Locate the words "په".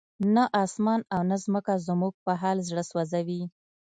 2.25-2.31